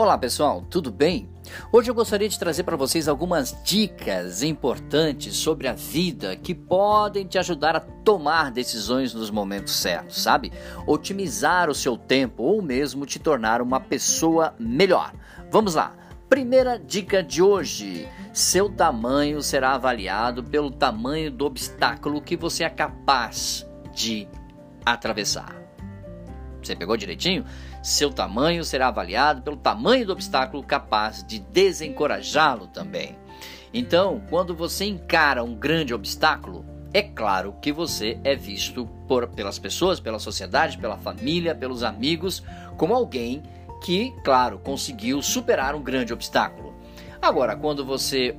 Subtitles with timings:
[0.00, 1.28] Olá pessoal, tudo bem?
[1.70, 7.26] Hoje eu gostaria de trazer para vocês algumas dicas importantes sobre a vida que podem
[7.26, 10.54] te ajudar a tomar decisões nos momentos certos, sabe?
[10.86, 15.12] Otimizar o seu tempo ou mesmo te tornar uma pessoa melhor.
[15.50, 15.94] Vamos lá!
[16.30, 22.70] Primeira dica de hoje: seu tamanho será avaliado pelo tamanho do obstáculo que você é
[22.70, 24.26] capaz de
[24.82, 25.59] atravessar.
[26.62, 27.44] Você pegou direitinho?
[27.82, 33.16] Seu tamanho será avaliado pelo tamanho do obstáculo capaz de desencorajá-lo também.
[33.72, 39.58] Então, quando você encara um grande obstáculo, é claro que você é visto por, pelas
[39.58, 42.42] pessoas, pela sociedade, pela família, pelos amigos,
[42.76, 43.42] como alguém
[43.80, 46.74] que, claro, conseguiu superar um grande obstáculo.
[47.22, 48.36] Agora, quando você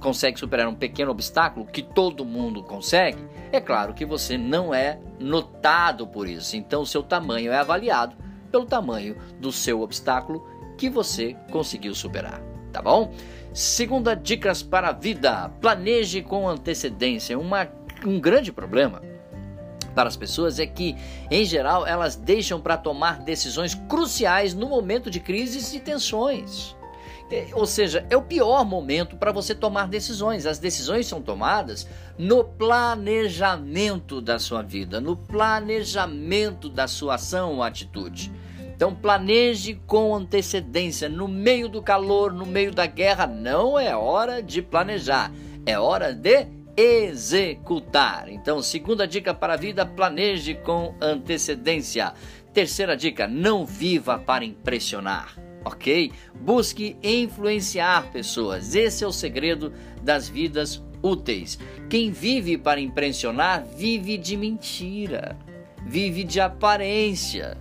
[0.00, 3.18] consegue superar um pequeno obstáculo que todo mundo consegue,
[3.52, 6.56] é claro que você não é notado por isso.
[6.56, 8.16] Então, o seu tamanho é avaliado
[8.50, 12.40] pelo tamanho do seu obstáculo que você conseguiu superar,
[12.72, 13.12] tá bom?
[13.52, 17.38] Segunda dicas para a vida: planeje com antecedência.
[17.38, 17.68] Uma,
[18.04, 19.02] um grande problema
[19.94, 20.94] para as pessoas é que,
[21.30, 26.75] em geral, elas deixam para tomar decisões cruciais no momento de crises e tensões.
[27.30, 30.46] É, ou seja, é o pior momento para você tomar decisões.
[30.46, 37.62] As decisões são tomadas no planejamento da sua vida, no planejamento da sua ação ou
[37.62, 38.32] atitude.
[38.74, 41.08] Então planeje com antecedência.
[41.08, 45.32] No meio do calor, no meio da guerra, não é hora de planejar,
[45.64, 48.28] é hora de executar.
[48.28, 52.12] Então, segunda dica para a vida: planeje com antecedência.
[52.52, 56.12] Terceira dica: não viva para impressionar ok?
[56.40, 58.74] Busque influenciar pessoas.
[58.74, 59.72] Esse é o segredo
[60.02, 61.58] das vidas úteis.
[61.90, 65.36] Quem vive para impressionar vive de mentira,
[65.84, 67.58] vive de aparência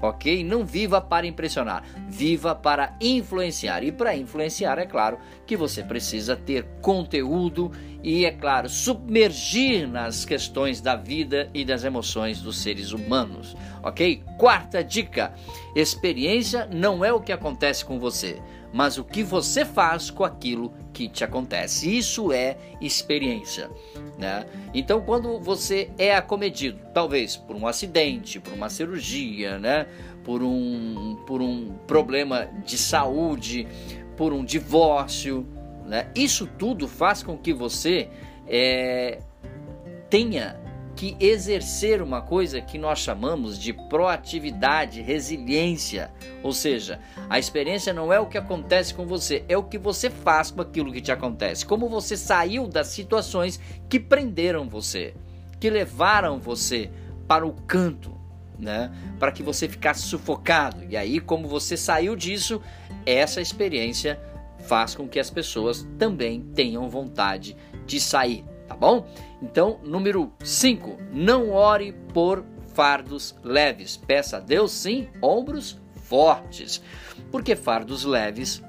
[0.00, 0.44] ok?
[0.44, 3.82] Não viva para impressionar, viva para influenciar.
[3.82, 7.70] E para influenciar, é claro que você precisa ter conteúdo
[8.02, 14.22] e, é claro, submergir nas questões da vida e das emoções dos seres humanos, ok?
[14.38, 15.34] Quarta dica:
[15.74, 18.40] experiência não é o que acontece com você,
[18.72, 21.94] mas o que você faz com aquilo que te acontece.
[21.94, 23.70] Isso é experiência.
[24.16, 24.46] Né?
[24.72, 29.86] Então, quando você é acometido, talvez por um acidente, por uma cirurgia, né?
[30.24, 33.68] por, um, por um problema de saúde,
[34.16, 35.46] por um divórcio,
[35.84, 36.10] né?
[36.14, 38.08] isso tudo faz com que você
[38.48, 39.18] é,
[40.08, 40.58] tenha
[40.96, 46.10] que exercer uma coisa que nós chamamos de proatividade, resiliência.
[46.42, 46.98] Ou seja,
[47.28, 50.62] a experiência não é o que acontece com você, é o que você faz com
[50.62, 51.66] aquilo que te acontece.
[51.66, 55.14] Como você saiu das situações que prenderam você,
[55.60, 56.90] que levaram você
[57.28, 58.16] para o canto,
[58.58, 58.90] né?
[59.18, 60.82] Para que você ficasse sufocado.
[60.88, 62.62] E aí, como você saiu disso,
[63.04, 64.18] essa experiência
[64.60, 67.54] faz com que as pessoas também tenham vontade
[67.84, 69.06] de sair tá bom?
[69.42, 72.44] Então, número 5, não ore por
[72.74, 73.96] fardos leves.
[73.96, 76.82] Peça a Deus sim ombros fortes,
[77.30, 78.62] porque fardos leves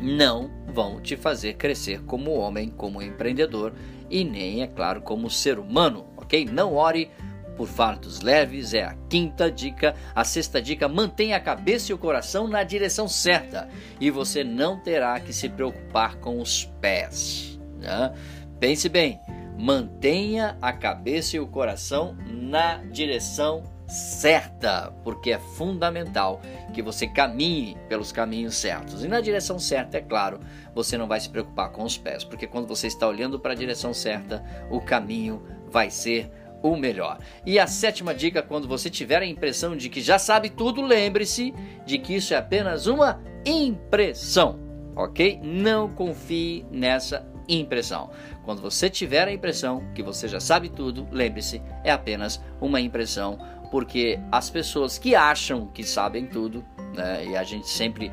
[0.00, 3.72] não vão te fazer crescer como homem, como empreendedor
[4.10, 6.44] e nem, é claro, como ser humano, ok?
[6.44, 7.10] Não ore
[7.56, 9.94] por fardos leves é a quinta dica.
[10.14, 13.68] A sexta dica: mantenha a cabeça e o coração na direção certa
[14.00, 17.58] e você não terá que se preocupar com os pés.
[17.78, 18.12] Né?
[18.58, 19.20] Pense bem,
[19.58, 26.40] mantenha a cabeça e o coração na direção certa, porque é fundamental
[26.72, 29.04] que você caminhe pelos caminhos certos.
[29.04, 30.40] E na direção certa, é claro,
[30.74, 33.56] você não vai se preocupar com os pés, porque quando você está olhando para a
[33.56, 36.30] direção certa, o caminho vai ser
[36.62, 37.18] o melhor.
[37.44, 41.54] E a sétima dica, quando você tiver a impressão de que já sabe tudo, lembre-se
[41.84, 44.58] de que isso é apenas uma impressão,
[44.96, 45.38] ok?
[45.42, 48.10] Não confie nessa impressão.
[48.44, 53.38] Quando você tiver a impressão que você já sabe tudo, lembre-se, é apenas uma impressão,
[53.70, 56.64] porque as pessoas que acham que sabem tudo,
[56.94, 58.12] né, e a gente sempre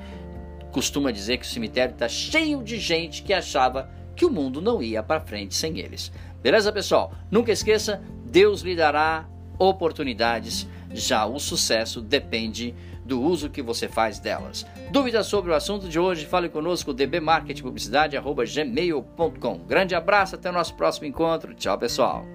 [0.71, 4.81] costuma dizer que o cemitério está cheio de gente que achava que o mundo não
[4.81, 6.11] ia para frente sem eles.
[6.41, 7.13] Beleza, pessoal?
[7.29, 9.27] Nunca esqueça, Deus lhe dará
[9.61, 12.75] oportunidades, já o sucesso depende
[13.05, 14.65] do uso que você faz delas.
[14.91, 16.25] Dúvidas sobre o assunto de hoje?
[16.25, 19.59] Fale conosco dbmarketingpublicidade@gmail.com.
[19.67, 21.53] Grande abraço, até o nosso próximo encontro.
[21.53, 22.25] Tchau, pessoal.